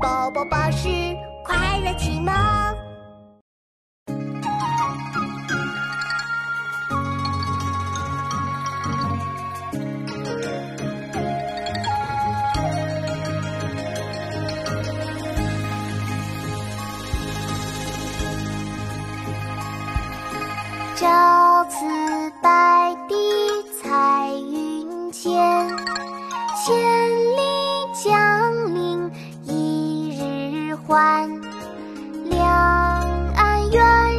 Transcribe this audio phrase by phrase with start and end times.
[0.00, 0.88] 宝宝巴士
[1.44, 2.32] 快乐启蒙。
[20.94, 21.86] 朝辞
[22.42, 23.37] 白帝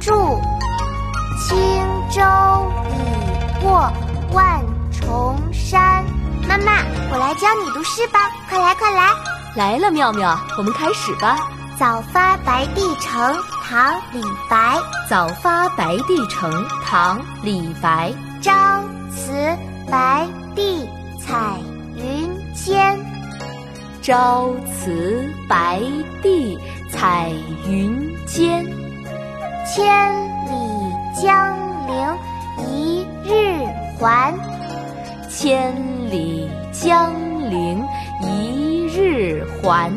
[0.00, 0.40] 住，
[1.38, 1.56] 轻
[2.10, 2.22] 舟
[2.90, 3.90] 已过
[4.32, 4.60] 万
[4.92, 6.04] 重山。
[6.48, 9.08] 妈妈，我来教你读诗吧，快来快来！
[9.54, 11.38] 来了，妙妙，我们开始吧。
[11.78, 13.36] 早发白帝城，
[13.68, 14.78] 唐·李白。
[15.08, 18.12] 早发白帝城，唐·李白。
[18.40, 18.52] 朝
[19.10, 19.56] 辞
[19.90, 20.88] 白帝
[21.20, 21.58] 彩
[21.96, 22.98] 云间，
[24.00, 25.82] 朝辞白
[26.22, 26.58] 帝
[26.90, 27.30] 彩
[27.66, 28.64] 云间。
[29.70, 29.84] 千
[30.46, 31.54] 里江
[31.86, 32.16] 陵
[32.66, 33.66] 一日
[34.00, 34.34] 还。
[35.28, 35.74] 千
[36.10, 37.12] 里江
[37.50, 37.86] 陵
[38.22, 39.92] 一日还。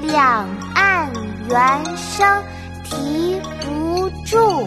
[0.00, 1.10] 两岸
[1.50, 2.42] 猿声
[2.82, 4.66] 啼不住，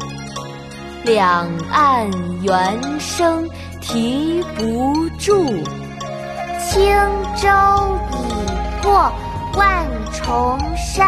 [1.04, 2.10] 两岸
[2.44, 3.50] 猿声
[3.82, 5.46] 啼不住。
[6.60, 6.86] 轻
[7.36, 7.50] 舟
[8.12, 9.12] 已过
[9.56, 11.08] 万重山，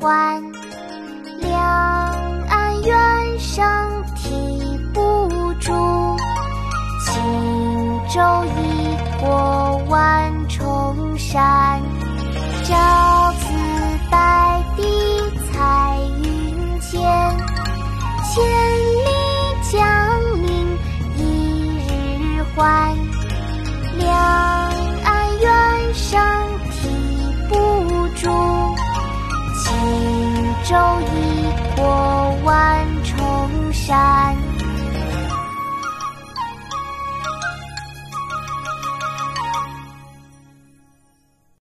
[0.00, 0.42] 欢。
[1.40, 1.60] 两
[2.48, 3.64] 岸猿声
[4.14, 5.28] 啼不
[5.60, 6.16] 住，
[7.04, 7.14] 轻
[8.08, 8.67] 舟已
[30.68, 31.47] 周一，